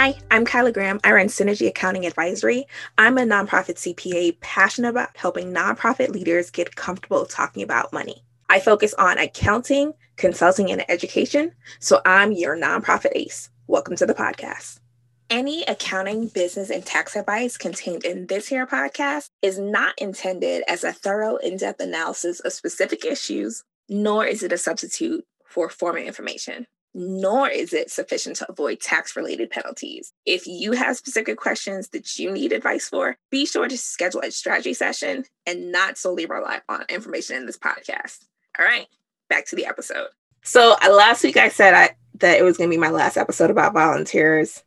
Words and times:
Hi, 0.00 0.14
I'm 0.30 0.46
Kyla 0.46 0.72
Graham. 0.72 0.98
I 1.04 1.12
run 1.12 1.26
Synergy 1.26 1.68
Accounting 1.68 2.06
Advisory. 2.06 2.66
I'm 2.96 3.18
a 3.18 3.20
nonprofit 3.20 3.76
CPA 3.76 4.40
passionate 4.40 4.88
about 4.88 5.14
helping 5.14 5.52
nonprofit 5.52 6.08
leaders 6.08 6.50
get 6.50 6.74
comfortable 6.74 7.26
talking 7.26 7.62
about 7.62 7.92
money. 7.92 8.24
I 8.48 8.60
focus 8.60 8.94
on 8.94 9.18
accounting, 9.18 9.92
consulting, 10.16 10.70
and 10.70 10.90
education. 10.90 11.52
So 11.80 12.00
I'm 12.06 12.32
your 12.32 12.56
nonprofit 12.56 13.10
ace. 13.14 13.50
Welcome 13.66 13.94
to 13.96 14.06
the 14.06 14.14
podcast. 14.14 14.80
Any 15.28 15.64
accounting, 15.64 16.28
business, 16.28 16.70
and 16.70 16.82
tax 16.86 17.14
advice 17.14 17.58
contained 17.58 18.06
in 18.06 18.26
this 18.26 18.48
here 18.48 18.66
podcast 18.66 19.28
is 19.42 19.58
not 19.58 19.92
intended 19.98 20.64
as 20.66 20.82
a 20.82 20.94
thorough, 20.94 21.36
in 21.36 21.58
depth 21.58 21.82
analysis 21.82 22.40
of 22.40 22.54
specific 22.54 23.04
issues, 23.04 23.64
nor 23.90 24.24
is 24.24 24.42
it 24.42 24.50
a 24.50 24.56
substitute 24.56 25.26
for 25.44 25.68
formal 25.68 26.02
information 26.02 26.66
nor 26.94 27.48
is 27.48 27.72
it 27.72 27.90
sufficient 27.90 28.36
to 28.36 28.50
avoid 28.50 28.80
tax 28.80 29.16
related 29.16 29.50
penalties. 29.50 30.12
If 30.26 30.46
you 30.46 30.72
have 30.72 30.96
specific 30.96 31.36
questions 31.38 31.88
that 31.90 32.18
you 32.18 32.30
need 32.30 32.52
advice 32.52 32.88
for, 32.88 33.16
be 33.30 33.46
sure 33.46 33.68
to 33.68 33.78
schedule 33.78 34.20
a 34.20 34.30
strategy 34.30 34.74
session 34.74 35.24
and 35.46 35.72
not 35.72 35.98
solely 35.98 36.26
rely 36.26 36.60
on 36.68 36.84
information 36.88 37.36
in 37.36 37.46
this 37.46 37.58
podcast. 37.58 38.24
All 38.58 38.64
right, 38.64 38.86
back 39.28 39.46
to 39.46 39.56
the 39.56 39.66
episode. 39.66 40.08
So, 40.42 40.76
uh, 40.82 40.92
last 40.92 41.22
week 41.22 41.36
I 41.36 41.48
said 41.48 41.74
I, 41.74 41.90
that 42.14 42.38
it 42.38 42.42
was 42.42 42.56
going 42.56 42.70
to 42.70 42.74
be 42.74 42.80
my 42.80 42.90
last 42.90 43.16
episode 43.16 43.50
about 43.50 43.74
volunteers, 43.74 44.62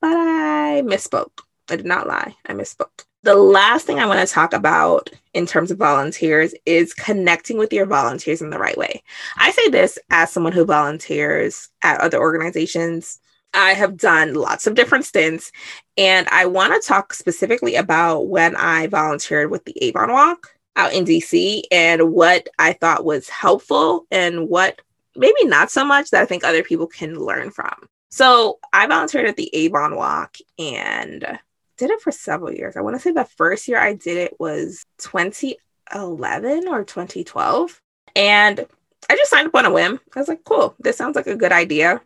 but 0.00 0.12
I 0.12 0.82
misspoke. 0.84 1.40
I 1.68 1.76
did 1.76 1.86
not 1.86 2.06
lie, 2.06 2.34
I 2.46 2.52
misspoke. 2.52 3.04
The 3.22 3.34
last 3.34 3.84
thing 3.84 3.98
I 3.98 4.06
want 4.06 4.26
to 4.26 4.32
talk 4.32 4.54
about 4.54 5.10
in 5.34 5.44
terms 5.44 5.70
of 5.70 5.76
volunteers 5.76 6.54
is 6.64 6.94
connecting 6.94 7.58
with 7.58 7.70
your 7.70 7.84
volunteers 7.84 8.40
in 8.40 8.48
the 8.48 8.58
right 8.58 8.78
way. 8.78 9.02
I 9.36 9.50
say 9.50 9.68
this 9.68 9.98
as 10.10 10.32
someone 10.32 10.52
who 10.52 10.64
volunteers 10.64 11.68
at 11.82 12.00
other 12.00 12.18
organizations. 12.18 13.20
I 13.52 13.74
have 13.74 13.98
done 13.98 14.34
lots 14.34 14.66
of 14.66 14.74
different 14.74 15.04
stints, 15.04 15.52
and 15.98 16.28
I 16.28 16.46
want 16.46 16.72
to 16.72 16.88
talk 16.88 17.12
specifically 17.12 17.74
about 17.74 18.28
when 18.28 18.56
I 18.56 18.86
volunteered 18.86 19.50
with 19.50 19.64
the 19.66 19.76
Avon 19.84 20.12
Walk 20.12 20.54
out 20.76 20.94
in 20.94 21.04
DC 21.04 21.64
and 21.70 22.12
what 22.12 22.48
I 22.58 22.72
thought 22.72 23.04
was 23.04 23.28
helpful 23.28 24.06
and 24.10 24.48
what 24.48 24.80
maybe 25.14 25.44
not 25.44 25.70
so 25.70 25.84
much 25.84 26.10
that 26.10 26.22
I 26.22 26.26
think 26.26 26.42
other 26.42 26.62
people 26.62 26.86
can 26.86 27.16
learn 27.16 27.50
from. 27.50 27.88
So 28.10 28.60
I 28.72 28.86
volunteered 28.86 29.26
at 29.26 29.36
the 29.36 29.54
Avon 29.54 29.94
Walk 29.94 30.36
and 30.58 31.38
did 31.80 31.90
it 31.90 32.02
for 32.02 32.12
several 32.12 32.52
years. 32.52 32.76
I 32.76 32.82
want 32.82 32.94
to 32.94 33.00
say 33.00 33.10
the 33.10 33.24
first 33.24 33.66
year 33.66 33.78
I 33.78 33.94
did 33.94 34.18
it 34.18 34.38
was 34.38 34.84
2011 34.98 36.68
or 36.68 36.84
2012. 36.84 37.80
And 38.14 38.66
I 39.08 39.16
just 39.16 39.30
signed 39.30 39.48
up 39.48 39.54
on 39.54 39.64
a 39.64 39.72
whim. 39.72 39.98
I 40.14 40.18
was 40.18 40.28
like, 40.28 40.44
cool, 40.44 40.76
this 40.78 40.98
sounds 40.98 41.16
like 41.16 41.26
a 41.26 41.36
good 41.36 41.52
idea. 41.52 42.02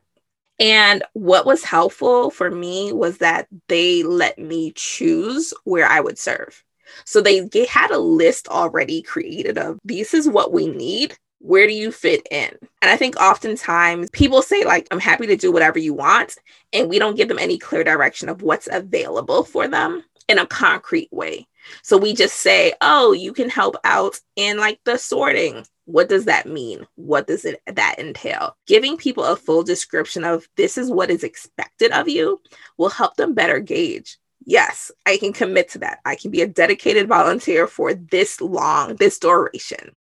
And 0.60 1.02
what 1.14 1.44
was 1.44 1.64
helpful 1.64 2.30
for 2.30 2.48
me 2.48 2.92
was 2.92 3.18
that 3.18 3.48
they 3.66 4.04
let 4.04 4.38
me 4.38 4.72
choose 4.76 5.52
where 5.64 5.86
I 5.86 5.98
would 5.98 6.18
serve. 6.18 6.62
So 7.04 7.20
they 7.20 7.48
had 7.68 7.90
a 7.90 7.98
list 7.98 8.46
already 8.46 9.02
created 9.02 9.58
of 9.58 9.80
this 9.84 10.14
is 10.14 10.28
what 10.28 10.52
we 10.52 10.68
need 10.68 11.18
where 11.44 11.66
do 11.66 11.74
you 11.74 11.92
fit 11.92 12.26
in? 12.30 12.48
And 12.80 12.90
I 12.90 12.96
think 12.96 13.16
oftentimes 13.20 14.08
people 14.12 14.40
say, 14.40 14.64
like, 14.64 14.88
I'm 14.90 14.98
happy 14.98 15.26
to 15.26 15.36
do 15.36 15.52
whatever 15.52 15.78
you 15.78 15.92
want. 15.92 16.36
And 16.72 16.88
we 16.88 16.98
don't 16.98 17.18
give 17.18 17.28
them 17.28 17.38
any 17.38 17.58
clear 17.58 17.84
direction 17.84 18.30
of 18.30 18.40
what's 18.40 18.66
available 18.72 19.44
for 19.44 19.68
them 19.68 20.02
in 20.26 20.38
a 20.38 20.46
concrete 20.46 21.12
way. 21.12 21.46
So 21.82 21.98
we 21.98 22.14
just 22.14 22.36
say, 22.36 22.72
oh, 22.80 23.12
you 23.12 23.34
can 23.34 23.50
help 23.50 23.76
out 23.84 24.18
in 24.36 24.58
like 24.58 24.80
the 24.86 24.96
sorting. 24.96 25.66
What 25.84 26.08
does 26.08 26.24
that 26.24 26.46
mean? 26.46 26.86
What 26.94 27.26
does 27.26 27.44
it 27.44 27.60
that 27.66 27.96
entail? 27.98 28.56
Giving 28.66 28.96
people 28.96 29.24
a 29.24 29.36
full 29.36 29.62
description 29.62 30.24
of 30.24 30.48
this 30.56 30.78
is 30.78 30.90
what 30.90 31.10
is 31.10 31.22
expected 31.22 31.92
of 31.92 32.08
you 32.08 32.40
will 32.78 32.88
help 32.88 33.16
them 33.16 33.34
better 33.34 33.60
gauge. 33.60 34.16
Yes, 34.46 34.90
I 35.04 35.18
can 35.18 35.34
commit 35.34 35.68
to 35.70 35.78
that. 35.80 35.98
I 36.06 36.16
can 36.16 36.30
be 36.30 36.40
a 36.40 36.46
dedicated 36.46 37.06
volunteer 37.06 37.66
for 37.66 37.92
this 37.92 38.40
long, 38.40 38.96
this 38.96 39.18
duration. 39.18 39.94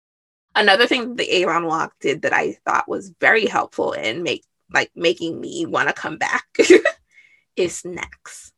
Another 0.55 0.87
thing 0.87 1.09
that 1.09 1.17
the 1.17 1.29
Avon 1.37 1.65
Walk 1.65 1.93
did 1.99 2.21
that 2.21 2.33
I 2.33 2.57
thought 2.65 2.87
was 2.87 3.13
very 3.19 3.45
helpful 3.45 3.93
in 3.93 4.23
make 4.23 4.43
like 4.71 4.91
making 4.95 5.39
me 5.39 5.65
want 5.65 5.87
to 5.87 5.93
come 5.93 6.17
back 6.17 6.45
is 7.55 7.77
snacks. 7.77 8.51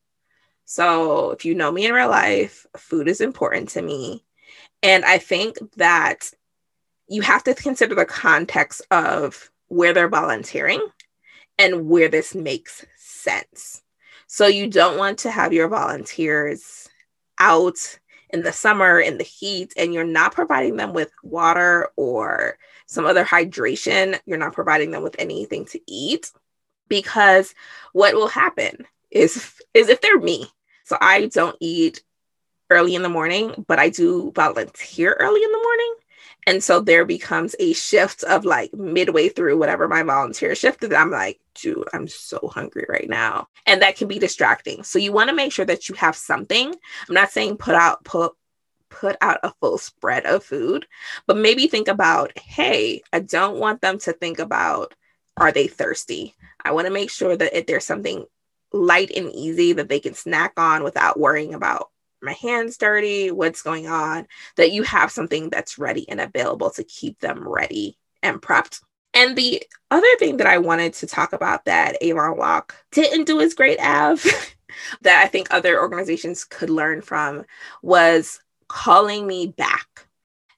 So 0.65 1.31
if 1.31 1.45
you 1.45 1.55
know 1.55 1.71
me 1.71 1.85
in 1.85 1.93
real 1.93 2.09
life, 2.09 2.65
food 2.77 3.07
is 3.07 3.21
important 3.21 3.69
to 3.69 3.81
me. 3.81 4.25
And 4.81 5.05
I 5.05 5.17
think 5.17 5.57
that 5.77 6.31
you 7.07 7.21
have 7.21 7.43
to 7.43 7.53
consider 7.53 7.95
the 7.95 8.05
context 8.05 8.81
of 8.91 9.51
where 9.67 9.93
they're 9.93 10.09
volunteering 10.09 10.85
and 11.57 11.87
where 11.87 12.09
this 12.09 12.33
makes 12.33 12.85
sense. 12.97 13.81
So 14.27 14.47
you 14.47 14.67
don't 14.67 14.97
want 14.97 15.19
to 15.19 15.31
have 15.31 15.53
your 15.53 15.67
volunteers 15.67 16.89
out 17.39 17.99
in 18.35 18.43
the 18.43 18.51
summer 18.51 18.99
in 18.99 19.17
the 19.17 19.23
heat 19.23 19.73
and 19.77 19.93
you're 19.93 20.03
not 20.03 20.35
providing 20.35 20.75
them 20.75 20.91
with 20.91 21.09
water 21.23 21.89
or 21.95 22.57
some 22.85 23.05
other 23.05 23.23
hydration, 23.23 24.19
you're 24.25 24.37
not 24.37 24.51
providing 24.51 24.91
them 24.91 25.03
with 25.03 25.15
anything 25.17 25.63
to 25.65 25.79
eat 25.87 26.31
because 26.89 27.55
what 27.93 28.13
will 28.13 28.27
happen 28.27 28.85
is 29.09 29.53
is 29.73 29.87
if 29.87 30.01
they're 30.01 30.19
me. 30.19 30.47
So 30.83 30.97
I 30.99 31.27
don't 31.27 31.55
eat 31.61 32.03
early 32.69 32.93
in 32.93 33.03
the 33.03 33.09
morning, 33.09 33.63
but 33.67 33.79
I 33.79 33.89
do 33.89 34.33
volunteer 34.35 35.15
early 35.17 35.41
in 35.41 35.51
the 35.51 35.63
morning. 35.63 35.95
And 36.47 36.63
so 36.63 36.79
there 36.79 37.05
becomes 37.05 37.55
a 37.59 37.73
shift 37.73 38.23
of 38.23 38.45
like 38.45 38.73
midway 38.73 39.29
through 39.29 39.57
whatever 39.57 39.87
my 39.87 40.03
volunteer 40.03 40.53
shift 40.53 40.83
is. 40.83 40.93
I'm 40.93 41.09
like, 41.09 41.39
dude, 41.55 41.87
I'm 41.93 42.07
so 42.07 42.51
hungry 42.53 42.85
right 42.87 43.09
now. 43.09 43.47
And 43.65 43.81
that 43.81 43.95
can 43.95 44.07
be 44.07 44.19
distracting. 44.19 44.83
So 44.83 44.99
you 44.99 45.11
want 45.11 45.29
to 45.29 45.35
make 45.35 45.51
sure 45.51 45.65
that 45.65 45.89
you 45.89 45.95
have 45.95 46.15
something. 46.15 46.73
I'm 47.07 47.15
not 47.15 47.31
saying 47.31 47.57
put 47.57 47.75
out, 47.75 48.03
put, 48.03 48.33
put 48.89 49.17
out 49.21 49.39
a 49.43 49.53
full 49.59 49.77
spread 49.77 50.25
of 50.25 50.43
food, 50.43 50.85
but 51.25 51.37
maybe 51.37 51.67
think 51.67 51.87
about, 51.87 52.37
hey, 52.37 53.01
I 53.11 53.19
don't 53.19 53.59
want 53.59 53.81
them 53.81 53.97
to 53.99 54.13
think 54.13 54.37
about, 54.39 54.93
are 55.37 55.51
they 55.51 55.67
thirsty? 55.67 56.35
I 56.63 56.71
want 56.71 56.85
to 56.87 56.93
make 56.93 57.09
sure 57.09 57.35
that 57.35 57.57
if 57.57 57.65
there's 57.65 57.85
something 57.85 58.25
light 58.71 59.11
and 59.15 59.31
easy 59.33 59.73
that 59.73 59.89
they 59.89 59.99
can 59.99 60.13
snack 60.13 60.53
on 60.57 60.83
without 60.83 61.19
worrying 61.19 61.53
about 61.53 61.89
my 62.25 62.33
hands 62.33 62.77
dirty, 62.77 63.31
what's 63.31 63.61
going 63.61 63.87
on, 63.87 64.27
that 64.57 64.71
you 64.71 64.83
have 64.83 65.11
something 65.11 65.49
that's 65.49 65.77
ready 65.77 66.07
and 66.09 66.19
available 66.19 66.69
to 66.71 66.83
keep 66.83 67.19
them 67.19 67.47
ready 67.47 67.97
and 68.21 68.41
prepped. 68.41 68.81
And 69.13 69.37
the 69.37 69.63
other 69.91 70.15
thing 70.19 70.37
that 70.37 70.47
I 70.47 70.57
wanted 70.57 70.93
to 70.95 71.07
talk 71.07 71.31
about 71.31 71.65
that 71.65 71.97
Avon 72.01 72.37
Walk 72.37 72.75
didn't 72.91 73.25
do 73.25 73.39
as 73.39 73.53
great 73.53 73.79
of 73.79 74.23
that 75.01 75.23
I 75.23 75.27
think 75.27 75.47
other 75.49 75.79
organizations 75.79 76.43
could 76.43 76.69
learn 76.69 77.01
from 77.01 77.45
was 77.81 78.41
calling 78.67 79.25
me 79.25 79.47
back. 79.47 80.07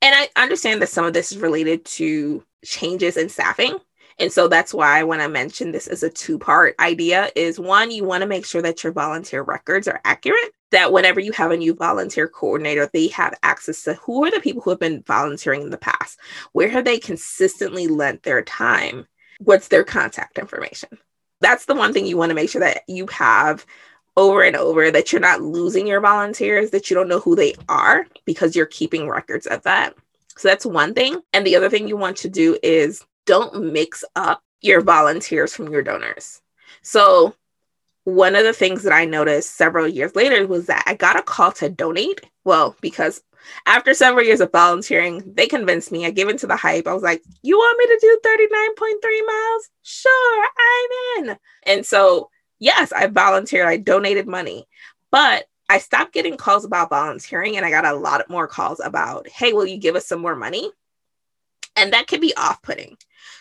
And 0.01 0.16
I 0.16 0.29
understand 0.41 0.81
that 0.81 0.89
some 0.89 1.06
of 1.06 1.13
this 1.13 1.31
is 1.31 1.38
related 1.38 1.85
to 1.85 2.44
changes 2.63 3.17
in 3.17 3.29
staffing. 3.29 3.77
And 4.19 4.31
so 4.31 4.47
that's 4.47 4.73
why 4.73 5.03
when 5.03 5.22
I 5.22 5.28
mentioned 5.28 5.73
this 5.73 5.88
as 5.88 6.01
a 6.03 6.09
two 6.09 6.39
part 6.39 6.75
idea 6.79 7.29
is 7.35 7.59
one, 7.59 7.91
you 7.91 8.03
want 8.03 8.22
to 8.22 8.28
make 8.28 8.45
sure 8.45 8.61
that 8.63 8.83
your 8.83 8.91
volunteer 8.94 9.44
records 9.44 9.88
are 9.88 10.01
accurate, 10.05 10.51
that 10.72 10.91
whenever 10.91 11.19
you 11.19 11.31
have 11.33 11.51
a 11.51 11.57
new 11.57 11.73
volunteer 11.73 12.27
coordinator, 12.27 12.89
they 12.91 13.07
have 13.09 13.38
access 13.44 13.83
to 13.83 13.94
who 13.95 14.25
are 14.25 14.31
the 14.31 14.39
people 14.39 14.61
who 14.61 14.72
have 14.72 14.79
been 14.79 15.03
volunteering 15.06 15.61
in 15.61 15.69
the 15.69 15.77
past? 15.77 16.19
Where 16.53 16.69
have 16.69 16.85
they 16.85 16.97
consistently 16.97 17.88
lent 17.88 18.23
their 18.23 18.41
time? 18.41 19.07
What's 19.39 19.67
their 19.67 19.83
contact 19.83 20.39
information? 20.39 20.89
That's 21.39 21.66
the 21.66 21.75
one 21.75 21.94
thing 21.94 22.07
you 22.07 22.17
want 22.17 22.31
to 22.31 22.35
make 22.35 22.50
sure 22.50 22.61
that 22.61 22.81
you 22.88 23.06
have 23.07 23.66
over 24.16 24.41
and 24.41 24.56
over 24.56 24.89
that 24.89 25.11
you're 25.11 25.22
not 25.22 25.44
losing 25.44 25.85
your 25.85 26.01
volunteers, 26.01 26.72
that 26.72 26.89
you 26.89 26.95
don't 26.95 27.07
know 27.07 27.19
who 27.19 27.35
they 27.35 27.53
are 27.69 28.07
because 28.25 28.56
you're 28.56 28.66
keeping 28.66 29.07
records 29.07 29.45
of 29.45 29.61
that. 29.61 29.94
So 30.38 30.47
that's 30.47 30.66
one 30.66 30.95
thing. 30.95 31.22
And 31.33 31.45
the 31.45 31.56
other 31.56 31.69
thing 31.69 31.88
you 31.88 31.97
want 31.97 32.17
to 32.17 32.29
do 32.29 32.57
is 32.63 33.06
don't 33.27 33.71
mix 33.71 34.03
up 34.15 34.41
your 34.62 34.81
volunteers 34.81 35.53
from 35.53 35.71
your 35.71 35.83
donors. 35.83 36.41
So, 36.81 37.35
one 38.06 38.35
of 38.35 38.45
the 38.45 38.53
things 38.53 38.83
that 38.83 38.94
I 38.94 39.06
noticed 39.06 39.56
several 39.56 39.88
years 39.88 40.15
later 40.15 40.47
was 40.47 40.68
that 40.68 40.83
I 40.88 40.95
got 40.95 41.19
a 41.19 41.21
call 41.21 41.51
to 41.53 41.69
donate. 41.69 42.21
Well, 42.45 42.75
because 42.81 43.21
after 43.65 43.94
several 43.94 44.25
years 44.25 44.39
of 44.39 44.51
volunteering, 44.51 45.33
they 45.35 45.45
convinced 45.45 45.91
me. 45.91 46.06
I 46.06 46.12
gave 46.12 46.29
into 46.29 46.47
the 46.47 46.56
hype. 46.56 46.88
I 46.88 46.94
was 46.94 47.03
like, 47.03 47.21
You 47.44 47.57
want 47.57 47.77
me 47.77 47.85
to 47.85 48.00
do 48.01 48.19
39.3 48.25 49.27
miles? 49.27 49.69
Sure, 49.83 50.45
I'm 50.59 51.25
in. 51.25 51.38
And 51.63 51.85
so, 51.85 52.29
yes, 52.59 52.91
I 52.91 53.07
volunteered, 53.07 53.68
I 53.68 53.77
donated 53.77 54.27
money, 54.27 54.68
but 55.12 55.45
I 55.69 55.79
stopped 55.79 56.13
getting 56.13 56.38
calls 56.38 56.63
about 56.63 56.89
volunteering 56.89 57.57
and 57.57 57.65
I 57.65 57.71
got 57.71 57.85
a 57.85 57.94
lot 57.94 58.29
more 58.29 58.47
calls 58.47 58.79
about, 58.79 59.27
Hey, 59.27 59.51
will 59.51 59.68
you 59.68 59.77
give 59.77 59.95
us 59.95 60.07
some 60.07 60.21
more 60.21 60.35
money? 60.35 60.71
And 61.77 61.94
that 61.94 62.07
can 62.07 62.19
be 62.19 62.35
off 62.35 62.62
putting 62.62 62.97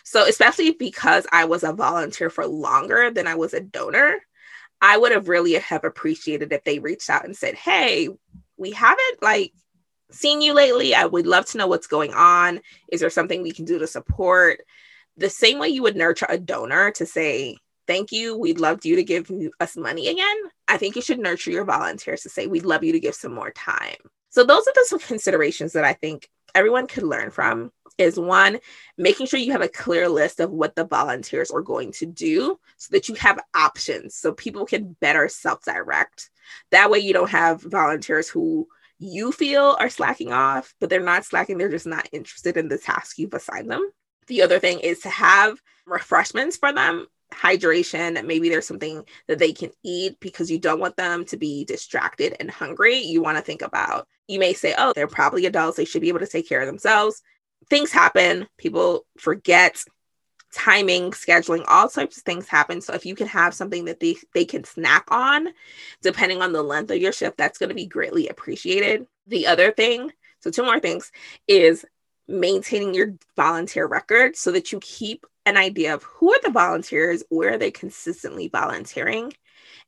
so, 0.07 0.25
especially 0.25 0.71
because 0.71 1.27
I 1.33 1.43
was 1.43 1.65
a 1.65 1.73
volunteer 1.73 2.29
for 2.29 2.47
longer 2.47 3.11
than 3.11 3.27
I 3.27 3.35
was 3.35 3.53
a 3.53 3.59
donor, 3.59 4.15
I 4.81 4.97
would 4.97 5.11
have 5.11 5.27
really 5.27 5.55
have 5.55 5.83
appreciated 5.83 6.53
if 6.53 6.63
they 6.63 6.79
reached 6.79 7.09
out 7.09 7.25
and 7.25 7.35
said, 7.35 7.55
"Hey, 7.55 8.07
we 8.55 8.71
haven't 8.71 9.21
like 9.21 9.51
seen 10.11 10.39
you 10.39 10.53
lately. 10.53 10.95
I 10.95 11.07
would 11.07 11.27
love 11.27 11.45
to 11.47 11.57
know 11.57 11.67
what's 11.67 11.87
going 11.87 12.13
on. 12.13 12.61
Is 12.89 13.01
there 13.01 13.09
something 13.09 13.43
we 13.43 13.51
can 13.51 13.65
do 13.65 13.79
to 13.79 13.85
support?" 13.85 14.61
The 15.17 15.29
same 15.29 15.59
way 15.59 15.67
you 15.67 15.83
would 15.83 15.97
nurture 15.97 16.27
a 16.29 16.37
donor 16.37 16.91
to 16.91 17.05
say, 17.05 17.57
thank 17.85 18.13
you. 18.13 18.37
We'd 18.37 18.61
love 18.61 18.85
you 18.85 18.95
to 18.95 19.03
give 19.03 19.29
us 19.59 19.75
money 19.75 20.07
again. 20.07 20.37
I 20.69 20.77
think 20.77 20.95
you 20.95 21.01
should 21.01 21.19
nurture 21.19 21.51
your 21.51 21.65
volunteers 21.65 22.21
to 22.21 22.29
say, 22.29 22.47
we'd 22.47 22.65
love 22.65 22.83
you 22.83 22.93
to 22.93 22.99
give 22.99 23.15
some 23.15 23.33
more 23.33 23.51
time. 23.51 23.97
So, 24.29 24.43
those 24.45 24.65
are 24.67 24.73
the 24.73 25.03
considerations 25.05 25.73
that 25.73 25.83
I 25.83 25.93
think 25.93 26.29
everyone 26.53 26.87
could 26.87 27.03
learn 27.03 27.31
from 27.31 27.71
is 27.97 28.19
one, 28.19 28.59
making 28.97 29.27
sure 29.27 29.39
you 29.39 29.51
have 29.51 29.61
a 29.61 29.67
clear 29.67 30.07
list 30.09 30.39
of 30.39 30.51
what 30.51 30.75
the 30.75 30.85
volunteers 30.85 31.51
are 31.51 31.61
going 31.61 31.91
to 31.93 32.05
do 32.05 32.59
so 32.77 32.89
that 32.91 33.09
you 33.09 33.15
have 33.15 33.39
options 33.55 34.15
so 34.15 34.31
people 34.31 34.65
can 34.65 34.95
better 34.99 35.27
self 35.29 35.63
direct. 35.63 36.29
That 36.71 36.89
way, 36.89 36.99
you 36.99 37.13
don't 37.13 37.29
have 37.29 37.61
volunteers 37.61 38.29
who 38.29 38.67
you 38.99 39.31
feel 39.31 39.77
are 39.79 39.89
slacking 39.89 40.33
off, 40.33 40.73
but 40.79 40.89
they're 40.89 41.01
not 41.01 41.25
slacking, 41.25 41.57
they're 41.57 41.69
just 41.69 41.87
not 41.87 42.09
interested 42.11 42.57
in 42.57 42.67
the 42.67 42.77
task 42.77 43.17
you've 43.17 43.33
assigned 43.33 43.69
them. 43.69 43.89
The 44.27 44.41
other 44.41 44.59
thing 44.59 44.79
is 44.79 44.99
to 45.01 45.09
have 45.09 45.61
refreshments 45.85 46.57
for 46.57 46.73
them 46.73 47.07
hydration 47.33 48.23
maybe 48.25 48.49
there's 48.49 48.67
something 48.67 49.03
that 49.27 49.37
they 49.37 49.51
can 49.51 49.69
eat 49.83 50.17
because 50.19 50.49
you 50.49 50.57
don't 50.57 50.79
want 50.79 50.95
them 50.95 51.25
to 51.25 51.35
be 51.35 51.65
distracted 51.65 52.35
and 52.39 52.49
hungry 52.49 52.97
you 52.99 53.21
want 53.21 53.37
to 53.37 53.43
think 53.43 53.61
about 53.61 54.07
you 54.27 54.39
may 54.39 54.53
say 54.53 54.73
oh 54.77 54.93
they're 54.95 55.07
probably 55.07 55.45
adults 55.45 55.75
they 55.75 55.85
should 55.85 56.01
be 56.01 56.07
able 56.07 56.19
to 56.19 56.27
take 56.27 56.47
care 56.47 56.61
of 56.61 56.67
themselves 56.67 57.21
things 57.69 57.91
happen 57.91 58.47
people 58.57 59.05
forget 59.17 59.83
timing 60.53 61.11
scheduling 61.11 61.63
all 61.67 61.89
types 61.89 62.17
of 62.17 62.23
things 62.23 62.47
happen 62.47 62.79
so 62.81 62.93
if 62.93 63.05
you 63.05 63.15
can 63.15 63.27
have 63.27 63.53
something 63.53 63.85
that 63.85 63.99
they, 63.99 64.15
they 64.33 64.45
can 64.45 64.63
snack 64.63 65.05
on 65.09 65.49
depending 66.01 66.41
on 66.41 66.53
the 66.53 66.63
length 66.63 66.89
of 66.89 66.97
your 66.97 67.11
shift 67.11 67.37
that's 67.37 67.57
going 67.57 67.69
to 67.69 67.75
be 67.75 67.85
greatly 67.85 68.27
appreciated 68.27 69.05
the 69.27 69.45
other 69.45 69.71
thing 69.71 70.11
so 70.39 70.49
two 70.49 70.63
more 70.63 70.79
things 70.79 71.11
is 71.47 71.85
maintaining 72.27 72.93
your 72.93 73.13
volunteer 73.35 73.85
record 73.85 74.35
so 74.35 74.51
that 74.51 74.71
you 74.71 74.79
keep 74.81 75.25
an 75.45 75.57
idea 75.57 75.93
of 75.93 76.03
who 76.03 76.33
are 76.33 76.41
the 76.43 76.51
volunteers, 76.51 77.23
where 77.29 77.53
are 77.53 77.57
they 77.57 77.71
consistently 77.71 78.49
volunteering? 78.49 79.33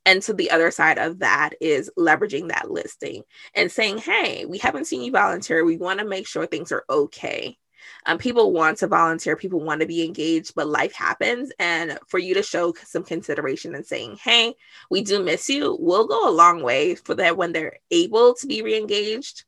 And 0.06 0.24
so 0.24 0.34
the 0.34 0.52
other 0.52 0.72
side 0.72 0.98
of 0.98 1.20
that 1.20 1.52
is 1.62 1.92
leveraging 1.98 2.50
that 2.50 2.72
listing 2.72 3.24
and 3.56 3.72
saying, 3.72 4.00
hey, 4.00 4.46
we 4.46 4.58
haven't 4.58 4.86
seen 4.86 5.02
you 5.02 5.12
volunteer. 5.12 5.64
We 5.64 5.78
want 5.78 6.00
to 6.00 6.06
make 6.06 6.28
sure 6.28 6.46
things 6.46 6.72
are 6.72 6.86
okay. 6.90 7.58
Um, 8.06 8.18
people 8.18 8.52
want 8.52 8.78
to 8.80 8.88
volunteer, 8.88 9.36
people 9.36 9.62
want 9.62 9.82
to 9.82 9.88
be 9.88 10.04
engaged, 10.04 10.54
but 10.56 10.68
life 10.68 10.94
happens. 10.94 11.52
And 11.60 11.98
for 12.08 12.18
you 12.18 12.34
to 12.36 12.44
show 12.44 12.74
some 12.84 13.04
consideration 13.04 13.76
and 13.76 13.86
saying, 13.86 14.20
hey, 14.22 14.56
we 14.90 15.02
do 15.02 15.24
miss 15.24 15.50
you, 15.50 15.78
will 15.80 16.08
go 16.08 16.30
a 16.30 16.32
long 16.32 16.62
way 16.62 16.96
for 16.96 17.16
that 17.16 17.38
when 17.38 17.52
they're 17.52 17.78
able 17.92 18.34
to 18.36 18.48
be 18.48 18.62
re 18.62 18.78
engaged 18.78 19.44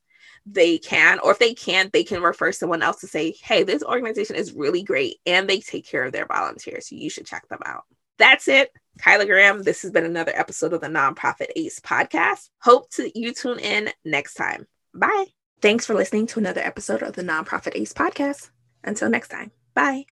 they 0.45 0.77
can, 0.77 1.19
or 1.19 1.31
if 1.31 1.39
they 1.39 1.53
can't, 1.53 1.93
they 1.93 2.03
can 2.03 2.21
refer 2.21 2.51
someone 2.51 2.81
else 2.81 3.01
to 3.01 3.07
say, 3.07 3.35
hey, 3.43 3.63
this 3.63 3.83
organization 3.83 4.35
is 4.35 4.53
really 4.53 4.83
great 4.83 5.17
and 5.25 5.47
they 5.47 5.59
take 5.59 5.85
care 5.85 6.03
of 6.03 6.13
their 6.13 6.25
volunteers. 6.25 6.89
So 6.89 6.95
you 6.95 7.09
should 7.09 7.27
check 7.27 7.47
them 7.47 7.59
out. 7.65 7.83
That's 8.17 8.47
it. 8.47 8.71
Kyla 9.01 9.25
Graham, 9.25 9.63
this 9.63 9.81
has 9.81 9.91
been 9.91 10.05
another 10.05 10.31
episode 10.35 10.73
of 10.73 10.81
the 10.81 10.87
Nonprofit 10.87 11.47
Ace 11.55 11.79
podcast. 11.79 12.49
Hope 12.61 12.89
to 12.91 13.11
you 13.19 13.33
tune 13.33 13.57
in 13.59 13.89
next 14.05 14.35
time. 14.35 14.67
Bye. 14.93 15.25
Thanks 15.61 15.85
for 15.87 15.95
listening 15.95 16.27
to 16.27 16.39
another 16.39 16.61
episode 16.61 17.01
of 17.01 17.13
the 17.13 17.23
Nonprofit 17.23 17.75
Ace 17.75 17.93
podcast. 17.93 18.51
Until 18.83 19.09
next 19.09 19.29
time, 19.29 19.51
bye. 19.73 20.10